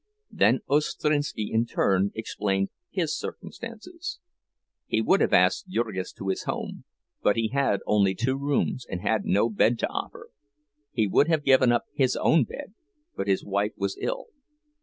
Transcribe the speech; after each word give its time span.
Then 0.31 0.61
Ostrinski 0.67 1.51
in 1.51 1.67
turn 1.67 2.09
explained 2.15 2.69
his 2.89 3.15
circumstances. 3.15 4.17
He 4.87 4.99
would 4.99 5.21
have 5.21 5.31
asked 5.31 5.67
Jurgis 5.69 6.11
to 6.13 6.29
his 6.29 6.45
home—but 6.45 7.35
he 7.35 7.49
had 7.49 7.81
only 7.85 8.15
two 8.15 8.35
rooms, 8.35 8.83
and 8.89 9.01
had 9.01 9.25
no 9.25 9.47
bed 9.47 9.77
to 9.77 9.87
offer. 9.89 10.31
He 10.91 11.05
would 11.05 11.27
have 11.27 11.43
given 11.45 11.71
up 11.71 11.85
his 11.93 12.15
own 12.15 12.45
bed, 12.45 12.73
but 13.15 13.27
his 13.27 13.45
wife 13.45 13.73
was 13.77 13.95
ill. 14.01 14.29